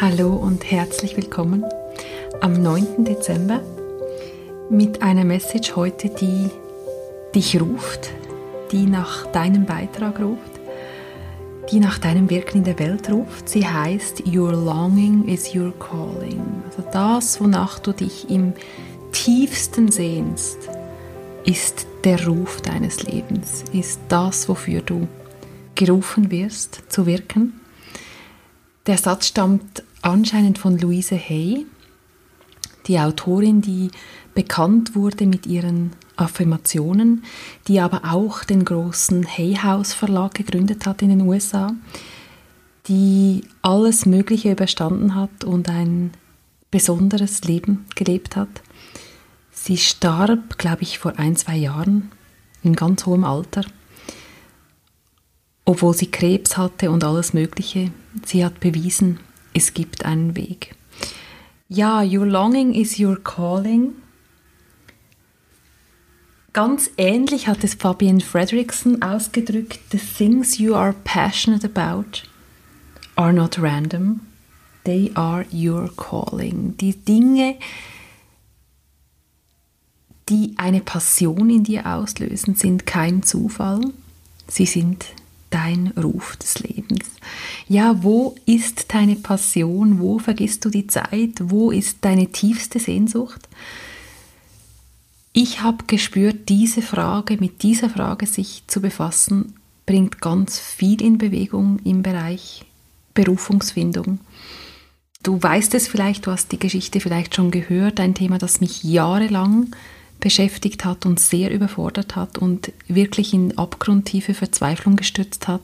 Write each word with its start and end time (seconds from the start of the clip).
Hallo 0.00 0.32
und 0.32 0.70
herzlich 0.70 1.16
willkommen 1.16 1.64
am 2.40 2.52
9. 2.52 3.04
Dezember 3.04 3.60
mit 4.70 5.02
einer 5.02 5.24
Message 5.24 5.74
heute, 5.74 6.08
die 6.08 6.50
dich 7.34 7.60
ruft, 7.60 8.10
die 8.70 8.86
nach 8.86 9.26
deinem 9.32 9.66
Beitrag 9.66 10.20
ruft, 10.20 10.60
die 11.72 11.80
nach 11.80 11.98
deinem 11.98 12.30
Wirken 12.30 12.58
in 12.58 12.64
der 12.64 12.78
Welt 12.78 13.10
ruft. 13.10 13.48
Sie 13.48 13.66
heißt 13.66 14.22
Your 14.24 14.52
Longing 14.52 15.26
is 15.26 15.52
Your 15.52 15.76
Calling. 15.80 16.62
Also 16.66 16.84
das, 16.92 17.40
wonach 17.40 17.80
du 17.80 17.90
dich 17.90 18.30
im 18.30 18.52
tiefsten 19.10 19.90
sehnst, 19.90 20.58
ist 21.44 21.88
der 22.04 22.24
Ruf 22.24 22.60
deines 22.60 23.02
Lebens, 23.02 23.64
ist 23.72 23.98
das, 24.08 24.48
wofür 24.48 24.80
du 24.80 25.08
gerufen 25.74 26.30
wirst 26.30 26.84
zu 26.88 27.04
wirken. 27.04 27.60
Der 28.86 28.96
Satz 28.96 29.26
stammt 29.26 29.82
anscheinend 30.08 30.58
von 30.58 30.78
Louise 30.78 31.16
Hay, 31.16 31.66
die 32.86 32.98
Autorin, 32.98 33.60
die 33.60 33.90
bekannt 34.34 34.94
wurde 34.94 35.26
mit 35.26 35.46
ihren 35.46 35.92
Affirmationen, 36.16 37.24
die 37.66 37.80
aber 37.80 38.02
auch 38.12 38.44
den 38.44 38.64
großen 38.64 39.26
Hay 39.26 39.56
House 39.56 39.92
Verlag 39.92 40.34
gegründet 40.34 40.86
hat 40.86 41.02
in 41.02 41.10
den 41.10 41.22
USA, 41.22 41.72
die 42.86 43.42
alles 43.62 44.06
Mögliche 44.06 44.52
überstanden 44.52 45.14
hat 45.14 45.44
und 45.44 45.68
ein 45.68 46.12
besonderes 46.70 47.44
Leben 47.44 47.86
gelebt 47.94 48.36
hat. 48.36 48.48
Sie 49.50 49.76
starb, 49.76 50.58
glaube 50.58 50.82
ich, 50.82 50.98
vor 50.98 51.18
ein, 51.18 51.36
zwei 51.36 51.56
Jahren 51.56 52.10
in 52.62 52.74
ganz 52.74 53.06
hohem 53.06 53.24
Alter, 53.24 53.64
obwohl 55.64 55.94
sie 55.94 56.10
Krebs 56.10 56.56
hatte 56.56 56.90
und 56.90 57.04
alles 57.04 57.34
Mögliche. 57.34 57.90
Sie 58.24 58.44
hat 58.44 58.60
bewiesen, 58.60 59.20
es 59.58 59.74
gibt 59.74 60.04
einen 60.04 60.36
Weg. 60.36 60.76
Ja, 61.68 62.02
your 62.02 62.24
longing 62.24 62.72
is 62.72 62.98
your 62.98 63.20
calling. 63.22 63.92
Ganz 66.52 66.90
ähnlich 66.96 67.48
hat 67.48 67.62
es 67.64 67.74
Fabian 67.74 68.20
Fredrickson 68.20 69.02
ausgedrückt, 69.02 69.80
the 69.90 69.98
things 69.98 70.58
you 70.58 70.74
are 70.74 70.94
passionate 71.04 71.64
about 71.64 72.22
are 73.16 73.32
not 73.32 73.60
random, 73.60 74.20
they 74.84 75.10
are 75.14 75.44
your 75.52 75.90
calling. 75.96 76.76
Die 76.78 76.94
Dinge, 76.94 77.56
die 80.28 80.54
eine 80.56 80.80
Passion 80.80 81.50
in 81.50 81.64
dir 81.64 81.84
auslösen, 81.84 82.54
sind 82.54 82.86
kein 82.86 83.24
Zufall, 83.24 83.80
sie 84.46 84.66
sind 84.66 85.06
dein 85.50 85.88
Ruf 85.96 86.36
des 86.36 86.60
Lebens. 86.60 87.10
Ja, 87.68 88.02
wo 88.02 88.34
ist 88.46 88.94
deine 88.94 89.16
Passion? 89.16 90.00
Wo 90.00 90.18
vergisst 90.18 90.64
du 90.64 90.70
die 90.70 90.86
Zeit? 90.86 91.34
Wo 91.42 91.70
ist 91.70 91.98
deine 92.00 92.28
tiefste 92.28 92.78
Sehnsucht? 92.78 93.46
Ich 95.34 95.60
habe 95.60 95.84
gespürt, 95.86 96.48
diese 96.48 96.80
Frage, 96.80 97.36
mit 97.38 97.62
dieser 97.62 97.90
Frage 97.90 98.26
sich 98.26 98.62
zu 98.66 98.80
befassen, 98.80 99.54
bringt 99.84 100.22
ganz 100.22 100.58
viel 100.58 101.02
in 101.02 101.18
Bewegung 101.18 101.78
im 101.84 102.02
Bereich 102.02 102.64
Berufungsfindung. 103.12 104.18
Du 105.22 105.42
weißt 105.42 105.74
es 105.74 105.88
vielleicht, 105.88 106.26
du 106.26 106.30
hast 106.30 106.52
die 106.52 106.58
Geschichte 106.58 107.00
vielleicht 107.00 107.34
schon 107.34 107.50
gehört, 107.50 108.00
ein 108.00 108.14
Thema, 108.14 108.38
das 108.38 108.62
mich 108.62 108.82
jahrelang 108.82 109.68
beschäftigt 110.20 110.84
hat 110.84 111.04
und 111.04 111.20
sehr 111.20 111.50
überfordert 111.50 112.16
hat 112.16 112.38
und 112.38 112.72
wirklich 112.86 113.34
in 113.34 113.58
abgrundtiefe 113.58 114.32
Verzweiflung 114.32 114.96
gestürzt 114.96 115.48
hat, 115.48 115.62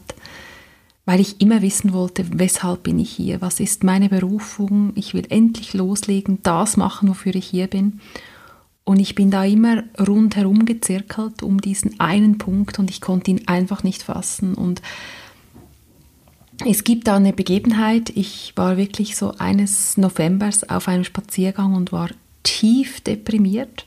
weil 1.07 1.21
ich 1.21 1.41
immer 1.41 1.63
wissen 1.63 1.93
wollte, 1.93 2.25
weshalb 2.39 2.85
bin 2.85 2.99
ich 2.99 3.11
hier, 3.11 3.41
was 3.41 3.61
ist 3.61 3.85
meine 3.85 4.09
Berufung, 4.09 4.93
ich 4.95 5.15
will 5.15 5.27
endlich 5.29 5.75
loslegen, 5.75 6.39
das 6.43 6.77
machen, 6.77 7.09
wofür 7.09 7.35
ich 7.35 7.47
hier 7.47 7.67
bin. 7.67 8.01
Und 8.85 9.01
ich 9.01 9.15
bin 9.15 9.31
da 9.31 9.45
immer 9.45 9.83
rundherum 9.99 10.67
gezirkelt 10.67 11.43
um 11.43 11.61
diesen 11.61 12.01
einen 12.01 12.39
Punkt 12.39 12.79
und 12.79 12.91
ich 12.91 13.01
konnte 13.01 13.31
ihn 13.31 13.47
einfach 13.47 13.83
nicht 13.83 14.03
fassen. 14.03 14.55
Und 14.55 14.83
es 16.67 16.85
gibt 16.85 17.07
da 17.07 17.17
eine 17.17 17.33
Begebenheit, 17.33 18.11
ich 18.11 18.53
war 18.57 18.77
wirklich 18.77 19.17
so 19.17 19.33
eines 19.39 19.97
Novembers 19.97 20.69
auf 20.69 20.89
einem 20.89 21.05
Spaziergang 21.05 21.75
und 21.75 21.93
war 21.93 22.11
tief 22.43 23.01
deprimiert 23.01 23.87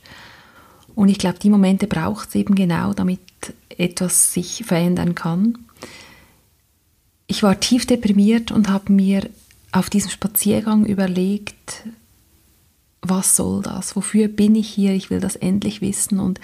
und 0.98 1.10
ich 1.10 1.20
glaube, 1.20 1.38
die 1.38 1.52
Momente 1.52 1.86
braucht 1.86 2.30
es 2.30 2.36
eben 2.36 2.56
genau, 2.56 2.92
damit 2.92 3.20
etwas 3.70 4.34
sich 4.34 4.64
verändern 4.66 5.14
kann. 5.14 5.60
Ich 7.28 7.44
war 7.44 7.60
tief 7.60 7.86
deprimiert 7.86 8.52
und 8.52 8.70
habe 8.70 8.92
mir 8.92 9.30
auf 9.72 9.90
diesem 9.90 10.10
Spaziergang 10.10 10.86
überlegt, 10.86 11.84
was 13.02 13.36
soll 13.36 13.62
das? 13.62 13.96
Wofür 13.96 14.28
bin 14.28 14.56
ich 14.56 14.70
hier? 14.70 14.94
Ich 14.94 15.10
will 15.10 15.20
das 15.20 15.36
endlich 15.36 15.82
wissen. 15.82 16.20
Und 16.20 16.40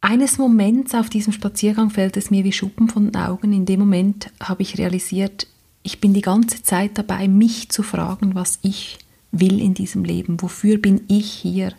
eines 0.00 0.38
Moments 0.38 0.94
auf 0.94 1.08
diesem 1.08 1.32
Spaziergang 1.32 1.90
fällt 1.90 2.16
es 2.16 2.30
mir 2.30 2.44
wie 2.44 2.52
Schuppen 2.52 2.88
von 2.88 3.10
den 3.10 3.16
Augen. 3.16 3.52
In 3.52 3.66
dem 3.66 3.80
Moment 3.80 4.30
habe 4.40 4.62
ich 4.62 4.78
realisiert, 4.78 5.46
ich 5.82 6.00
bin 6.00 6.14
die 6.14 6.20
ganze 6.20 6.62
Zeit 6.62 6.96
dabei, 6.98 7.26
mich 7.28 7.70
zu 7.70 7.82
fragen, 7.82 8.34
was 8.34 8.58
ich 8.62 8.98
will 9.32 9.60
in 9.60 9.74
diesem 9.74 10.04
Leben. 10.04 10.40
Wofür 10.40 10.78
bin 10.78 11.02
ich 11.08 11.30
hier? 11.30 11.72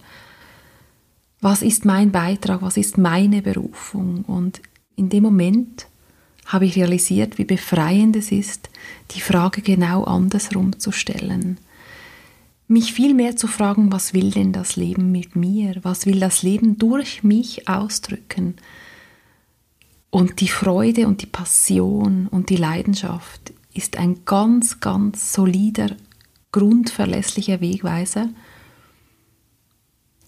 was 1.46 1.62
ist 1.62 1.85
mein 1.85 2.12
Beitrag, 2.12 2.63
was 2.63 2.75
ist 2.75 2.97
meine 2.97 3.44
Berufung. 3.44 4.25
Und 4.25 4.62
in 4.96 5.09
dem 5.09 5.22
Moment 5.22 5.85
habe 6.46 6.66
ich 6.66 6.76
realisiert, 6.76 7.38
wie 7.38 7.46
befreiend 7.46 8.16
es 8.16 8.32
ist, 8.32 8.70
die 9.12 9.22
Frage 9.22 9.62
genau 9.62 10.04
andersrum 10.04 10.80
zu 10.80 10.92
stellen. 10.92 11.58
Mich 12.68 12.94
viel 12.94 13.14
mehr 13.14 13.36
zu 13.36 13.48
fragen, 13.48 13.92
was 13.92 14.14
will 14.14 14.32
denn 14.32 14.52
das 14.52 14.76
Leben 14.76 15.12
mit 15.12 15.36
mir? 15.36 15.76
Was 15.84 16.06
will 16.06 16.20
das 16.20 16.42
Leben 16.42 16.78
durch 16.78 17.24
mich 17.24 17.68
ausdrücken? 17.68 18.56
Und 20.10 20.40
die 20.40 20.48
Freude 20.48 21.08
und 21.08 21.22
die 21.22 21.28
Passion 21.28 22.28
und 22.28 22.50
die 22.50 22.56
Leidenschaft 22.56 23.54
ist 23.74 23.98
ein 23.98 24.24
ganz, 24.26 24.80
ganz 24.80 25.34
solider, 25.34 25.96
grundverlässlicher 26.52 27.60
Wegweiser 27.60 28.30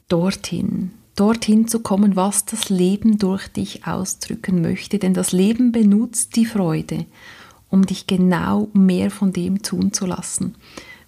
dorthin, 0.10 0.92
dorthin 1.18 1.68
zu 1.68 1.80
kommen, 1.80 2.16
was 2.16 2.46
das 2.46 2.70
Leben 2.70 3.18
durch 3.18 3.48
dich 3.48 3.86
ausdrücken 3.86 4.62
möchte. 4.62 5.00
Denn 5.00 5.14
das 5.14 5.34
Leben 5.34 5.74
benutzt 5.74 6.36
die 6.38 6.46
Freude, 6.46 7.06
um 7.70 7.86
dich 7.86 8.08
genau 8.08 8.70
mehr 8.74 9.12
von 9.12 9.34
dem 9.34 9.62
tun 9.64 9.92
zu 9.92 10.06
lassen, 10.06 10.56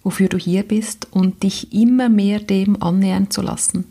wofür 0.02 0.28
du 0.28 0.36
hier 0.36 0.64
bist 0.64 1.06
und 1.12 1.42
dich 1.42 1.72
immer 1.72 2.08
mehr 2.08 2.40
dem 2.40 2.82
annähern 2.82 3.30
zu 3.30 3.40
lassen, 3.40 3.84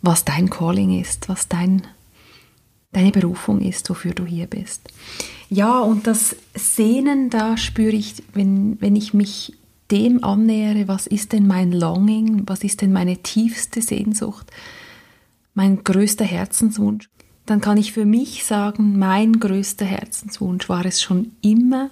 was 0.00 0.24
dein 0.24 0.50
Calling 0.50 0.98
ist, 0.98 1.28
was 1.28 1.46
dein, 1.46 1.82
deine 2.92 3.12
Berufung 3.12 3.60
ist, 3.60 3.88
wofür 3.90 4.14
du 4.14 4.24
hier 4.24 4.46
bist. 4.46 4.80
Ja, 5.50 5.80
und 5.80 6.06
das 6.06 6.34
Sehnen, 6.54 7.28
da 7.28 7.58
spüre 7.58 7.94
ich, 7.94 8.22
wenn, 8.32 8.80
wenn 8.80 8.96
ich 8.96 9.12
mich 9.12 9.52
dem 9.90 10.24
annähere, 10.24 10.88
was 10.88 11.06
ist 11.06 11.34
denn 11.34 11.46
mein 11.46 11.70
Longing, 11.70 12.44
was 12.46 12.64
ist 12.64 12.80
denn 12.80 12.92
meine 12.92 13.18
tiefste 13.18 13.82
Sehnsucht, 13.82 14.50
mein 15.54 15.84
größter 15.84 16.24
Herzenswunsch, 16.24 17.08
dann 17.46 17.60
kann 17.60 17.76
ich 17.76 17.92
für 17.92 18.04
mich 18.04 18.44
sagen, 18.44 18.98
mein 18.98 19.40
größter 19.40 19.84
Herzenswunsch 19.84 20.68
war 20.68 20.84
es 20.86 21.02
schon 21.02 21.32
immer, 21.42 21.90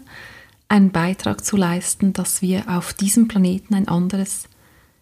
einen 0.68 0.90
Beitrag 0.90 1.44
zu 1.44 1.56
leisten, 1.56 2.12
dass 2.12 2.42
wir 2.42 2.68
auf 2.68 2.94
diesem 2.94 3.26
Planeten 3.26 3.74
ein 3.74 3.88
anderes 3.88 4.44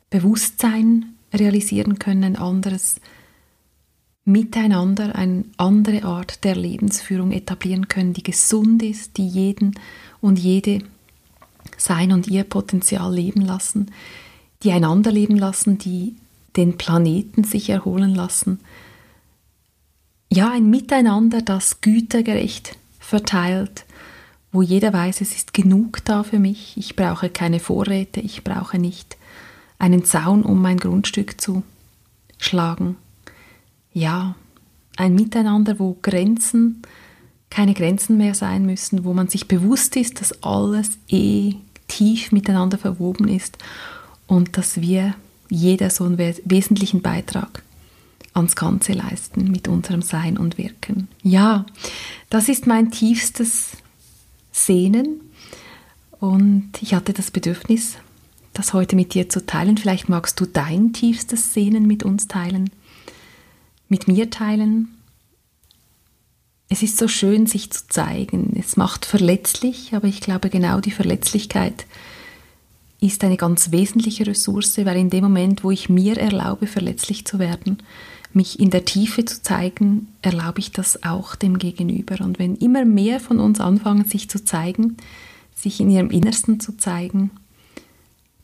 Bewusstsein 0.08 1.14
realisieren 1.32 1.98
können, 1.98 2.24
ein 2.24 2.36
anderes 2.36 2.96
Miteinander, 4.24 5.14
eine 5.14 5.44
andere 5.58 6.04
Art 6.04 6.44
der 6.44 6.56
Lebensführung 6.56 7.32
etablieren 7.32 7.88
können, 7.88 8.14
die 8.14 8.22
gesund 8.22 8.82
ist, 8.82 9.18
die 9.18 9.28
jeden 9.28 9.74
und 10.20 10.38
jede 10.38 10.80
sein 11.76 12.12
und 12.12 12.28
ihr 12.28 12.44
Potenzial 12.44 13.14
leben 13.14 13.42
lassen, 13.42 13.90
die 14.62 14.72
einander 14.72 15.12
leben 15.12 15.36
lassen, 15.36 15.78
die 15.78 16.16
den 16.58 16.76
Planeten 16.76 17.44
sich 17.44 17.70
erholen 17.70 18.14
lassen. 18.14 18.60
Ja, 20.30 20.50
ein 20.50 20.68
Miteinander, 20.68 21.40
das 21.40 21.80
gütergerecht 21.80 22.76
verteilt, 22.98 23.86
wo 24.52 24.60
jeder 24.60 24.92
weiß, 24.92 25.22
es 25.22 25.34
ist 25.34 25.54
genug 25.54 26.04
da 26.04 26.22
für 26.22 26.38
mich, 26.38 26.76
ich 26.76 26.96
brauche 26.96 27.30
keine 27.30 27.60
Vorräte, 27.60 28.20
ich 28.20 28.44
brauche 28.44 28.78
nicht 28.78 29.16
einen 29.78 30.04
Zaun, 30.04 30.42
um 30.42 30.60
mein 30.60 30.78
Grundstück 30.78 31.40
zu 31.40 31.62
schlagen. 32.38 32.96
Ja, 33.92 34.34
ein 34.96 35.14
Miteinander, 35.14 35.78
wo 35.78 35.96
Grenzen 36.02 36.82
keine 37.50 37.72
Grenzen 37.72 38.18
mehr 38.18 38.34
sein 38.34 38.66
müssen, 38.66 39.04
wo 39.04 39.14
man 39.14 39.28
sich 39.28 39.48
bewusst 39.48 39.96
ist, 39.96 40.20
dass 40.20 40.42
alles 40.42 40.98
eh 41.08 41.54
tief 41.86 42.32
miteinander 42.32 42.78
verwoben 42.78 43.28
ist 43.28 43.56
und 44.26 44.58
dass 44.58 44.80
wir 44.80 45.14
jeder 45.48 45.90
so 45.90 46.04
einen 46.04 46.18
wesentlichen 46.18 47.02
Beitrag 47.02 47.62
ans 48.34 48.56
Ganze 48.56 48.92
leisten 48.92 49.50
mit 49.50 49.68
unserem 49.68 50.02
Sein 50.02 50.38
und 50.38 50.58
Wirken. 50.58 51.08
Ja, 51.22 51.66
das 52.30 52.48
ist 52.48 52.66
mein 52.66 52.90
tiefstes 52.90 53.70
Sehnen 54.52 55.20
Und 56.20 56.72
ich 56.80 56.94
hatte 56.94 57.12
das 57.12 57.30
Bedürfnis, 57.30 57.96
das 58.52 58.72
heute 58.72 58.96
mit 58.96 59.14
dir 59.14 59.28
zu 59.28 59.44
teilen. 59.46 59.76
Vielleicht 59.76 60.08
magst 60.08 60.40
du 60.40 60.46
dein 60.46 60.92
tiefstes 60.92 61.54
Sehnen 61.54 61.86
mit 61.86 62.02
uns 62.02 62.26
teilen, 62.26 62.70
mit 63.88 64.08
mir 64.08 64.30
teilen. 64.30 64.88
Es 66.68 66.82
ist 66.82 66.98
so 66.98 67.08
schön, 67.08 67.46
sich 67.46 67.70
zu 67.70 67.86
zeigen. 67.88 68.54
Es 68.58 68.76
macht 68.76 69.06
verletzlich, 69.06 69.94
aber 69.94 70.08
ich 70.08 70.20
glaube, 70.20 70.50
genau 70.50 70.80
die 70.80 70.90
Verletzlichkeit 70.90 71.86
ist 73.00 73.22
eine 73.22 73.36
ganz 73.36 73.70
wesentliche 73.70 74.26
Ressource, 74.26 74.78
weil 74.78 74.96
in 74.96 75.10
dem 75.10 75.24
Moment, 75.24 75.62
wo 75.62 75.70
ich 75.70 75.88
mir 75.88 76.16
erlaube, 76.18 76.66
verletzlich 76.66 77.24
zu 77.24 77.38
werden, 77.38 77.78
mich 78.32 78.60
in 78.60 78.70
der 78.70 78.84
Tiefe 78.84 79.24
zu 79.24 79.42
zeigen, 79.42 80.08
erlaube 80.20 80.58
ich 80.58 80.72
das 80.72 81.02
auch 81.04 81.34
dem 81.34 81.58
Gegenüber. 81.58 82.24
Und 82.24 82.38
wenn 82.38 82.56
immer 82.56 82.84
mehr 82.84 83.20
von 83.20 83.38
uns 83.38 83.60
anfangen, 83.60 84.04
sich 84.04 84.28
zu 84.28 84.44
zeigen, 84.44 84.96
sich 85.54 85.80
in 85.80 85.90
ihrem 85.90 86.10
Innersten 86.10 86.60
zu 86.60 86.76
zeigen, 86.76 87.30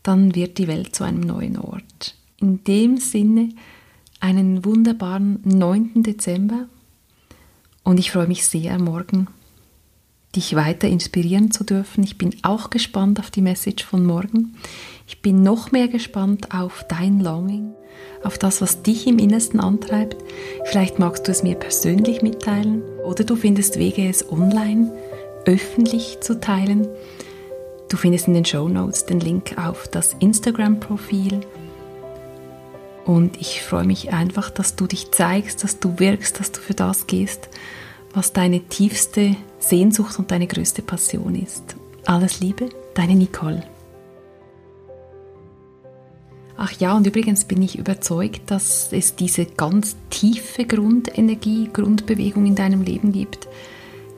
dann 0.02 0.34
wird 0.34 0.58
die 0.58 0.68
Welt 0.68 0.94
zu 0.94 1.04
einem 1.04 1.20
neuen 1.20 1.58
Ort. 1.58 2.14
In 2.38 2.62
dem 2.64 2.98
Sinne 2.98 3.50
einen 4.20 4.64
wunderbaren 4.64 5.40
9. 5.44 6.02
Dezember 6.02 6.68
und 7.82 7.98
ich 7.98 8.10
freue 8.10 8.26
mich 8.26 8.46
sehr, 8.46 8.78
morgen 8.78 9.28
dich 10.36 10.54
weiter 10.56 10.88
inspirieren 10.88 11.50
zu 11.50 11.64
dürfen. 11.64 12.04
Ich 12.04 12.18
bin 12.18 12.34
auch 12.42 12.70
gespannt 12.70 13.20
auf 13.20 13.30
die 13.30 13.42
Message 13.42 13.84
von 13.84 14.04
morgen. 14.04 14.54
Ich 15.06 15.20
bin 15.22 15.42
noch 15.42 15.72
mehr 15.72 15.88
gespannt 15.88 16.48
auf 16.54 16.84
dein 16.88 17.20
Longing, 17.20 17.72
auf 18.22 18.38
das, 18.38 18.60
was 18.60 18.82
dich 18.82 19.06
im 19.06 19.18
Innersten 19.18 19.60
antreibt. 19.60 20.16
Vielleicht 20.64 20.98
magst 20.98 21.26
du 21.26 21.32
es 21.32 21.42
mir 21.42 21.54
persönlich 21.54 22.22
mitteilen 22.22 22.82
oder 23.04 23.24
du 23.24 23.36
findest 23.36 23.78
Wege, 23.78 24.08
es 24.08 24.30
online, 24.30 24.92
öffentlich 25.44 26.18
zu 26.20 26.40
teilen. 26.40 26.88
Du 27.88 27.96
findest 27.96 28.28
in 28.28 28.34
den 28.34 28.44
Show 28.44 28.68
Notes 28.68 29.06
den 29.06 29.20
Link 29.20 29.56
auf 29.58 29.88
das 29.88 30.14
Instagram-Profil. 30.18 31.40
Und 33.04 33.38
ich 33.38 33.62
freue 33.62 33.84
mich 33.84 34.12
einfach, 34.12 34.48
dass 34.48 34.76
du 34.76 34.86
dich 34.86 35.10
zeigst, 35.10 35.62
dass 35.62 35.78
du 35.78 35.98
wirkst, 35.98 36.40
dass 36.40 36.50
du 36.50 36.60
für 36.60 36.72
das 36.72 37.06
gehst, 37.06 37.50
was 38.14 38.32
deine 38.32 38.60
tiefste 38.60 39.36
Sehnsucht 39.68 40.18
und 40.18 40.30
deine 40.30 40.46
größte 40.46 40.82
Passion 40.82 41.34
ist. 41.34 41.76
Alles 42.04 42.40
Liebe, 42.40 42.68
deine 42.94 43.14
Nicole. 43.14 43.62
Ach 46.56 46.72
ja, 46.78 46.96
und 46.96 47.06
übrigens 47.06 47.44
bin 47.44 47.62
ich 47.62 47.78
überzeugt, 47.78 48.50
dass 48.50 48.92
es 48.92 49.16
diese 49.16 49.44
ganz 49.44 49.96
tiefe 50.10 50.64
Grundenergie, 50.64 51.68
Grundbewegung 51.72 52.46
in 52.46 52.54
deinem 52.54 52.82
Leben 52.82 53.12
gibt. 53.12 53.48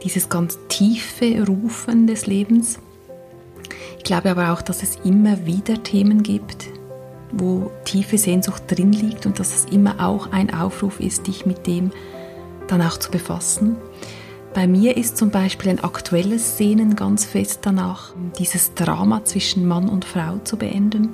Dieses 0.04 0.28
ganz 0.28 0.58
tiefe 0.68 1.46
Rufen 1.46 2.06
des 2.06 2.26
Lebens. 2.26 2.78
Ich 3.96 4.04
glaube 4.04 4.30
aber 4.30 4.52
auch, 4.52 4.62
dass 4.62 4.82
es 4.82 4.98
immer 5.04 5.46
wieder 5.46 5.82
Themen 5.82 6.22
gibt, 6.22 6.66
wo 7.32 7.70
tiefe 7.84 8.18
Sehnsucht 8.18 8.64
drin 8.68 8.92
liegt 8.92 9.26
und 9.26 9.40
dass 9.40 9.54
es 9.54 9.72
immer 9.72 10.06
auch 10.06 10.30
ein 10.30 10.52
Aufruf 10.52 11.00
ist, 11.00 11.26
dich 11.26 11.46
mit 11.46 11.66
dem 11.66 11.90
dann 12.68 12.82
auch 12.82 12.98
zu 12.98 13.10
befassen. 13.10 13.76
Bei 14.56 14.66
mir 14.66 14.96
ist 14.96 15.18
zum 15.18 15.30
Beispiel 15.30 15.68
ein 15.68 15.84
aktuelles 15.84 16.56
Sehnen 16.56 16.96
ganz 16.96 17.26
fest 17.26 17.58
danach, 17.64 18.14
dieses 18.38 18.72
Drama 18.72 19.22
zwischen 19.22 19.66
Mann 19.66 19.86
und 19.86 20.06
Frau 20.06 20.38
zu 20.38 20.56
beenden, 20.56 21.10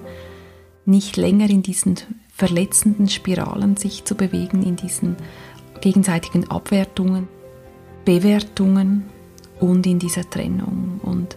nicht 0.85 1.17
länger 1.17 1.51
in 1.51 1.61
diesen 1.61 1.97
verletzenden 2.33 3.09
Spiralen 3.09 3.77
sich 3.77 4.05
zu 4.05 4.15
bewegen, 4.15 4.63
in 4.63 4.77
diesen 4.77 5.17
gegenseitigen 5.81 6.49
Abwertungen, 6.53 7.27
Bewertungen 8.05 9.07
und 9.59 9.89
in 9.89 9.99
dieser 9.99 10.31
Trennung. 10.31 11.01
Und 11.03 11.37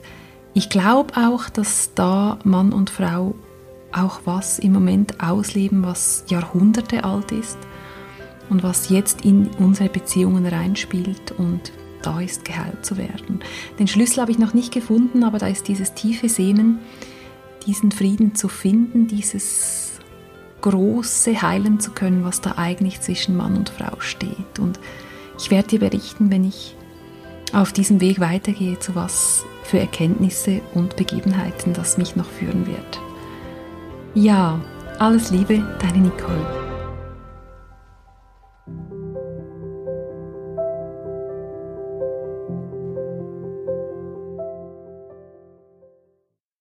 ich 0.53 0.69
glaube 0.69 1.11
auch, 1.17 1.49
dass 1.49 1.95
da 1.95 2.37
Mann 2.43 2.71
und 2.71 2.91
Frau 2.91 3.33
auch 3.91 4.19
was 4.25 4.59
im 4.59 4.73
Moment 4.73 5.23
ausleben, 5.23 5.81
was 5.81 6.25
Jahrhunderte 6.27 7.03
alt 7.03 7.31
ist 7.31 7.57
und 8.51 8.61
was 8.61 8.89
jetzt 8.89 9.25
in 9.25 9.49
unsere 9.57 9.89
Beziehungen 9.89 10.45
reinspielt. 10.45 11.31
Und 11.39 11.71
da 12.05 12.19
ist, 12.19 12.45
geheilt 12.45 12.85
zu 12.85 12.97
werden. 12.97 13.39
Den 13.79 13.87
Schlüssel 13.87 14.21
habe 14.21 14.31
ich 14.31 14.39
noch 14.39 14.53
nicht 14.53 14.73
gefunden, 14.73 15.23
aber 15.23 15.37
da 15.37 15.47
ist 15.47 15.67
dieses 15.67 15.93
tiefe 15.93 16.29
Sehnen, 16.29 16.79
diesen 17.65 17.91
Frieden 17.91 18.35
zu 18.35 18.47
finden, 18.47 19.07
dieses 19.07 19.99
große 20.61 21.41
heilen 21.41 21.79
zu 21.79 21.91
können, 21.91 22.23
was 22.23 22.41
da 22.41 22.55
eigentlich 22.57 23.01
zwischen 23.01 23.35
Mann 23.37 23.55
und 23.55 23.69
Frau 23.69 23.99
steht. 23.99 24.59
Und 24.59 24.79
ich 25.37 25.51
werde 25.51 25.69
dir 25.69 25.79
berichten, 25.79 26.31
wenn 26.31 26.43
ich 26.43 26.75
auf 27.53 27.71
diesem 27.71 28.01
Weg 28.01 28.19
weitergehe, 28.19 28.79
zu 28.79 28.95
was 28.95 29.45
für 29.63 29.79
Erkenntnisse 29.79 30.61
und 30.73 30.95
Begebenheiten 30.95 31.73
das 31.73 31.97
mich 31.97 32.15
noch 32.15 32.29
führen 32.29 32.67
wird. 32.67 32.99
Ja, 34.13 34.59
alles 34.99 35.31
Liebe, 35.31 35.63
deine 35.79 35.99
Nicole. 35.99 36.64